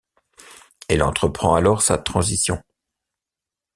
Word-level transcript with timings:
Elle 0.87 1.03
entreprend 1.03 1.53
alors 1.53 1.83
sa 1.83 1.99
transition. 1.99 2.59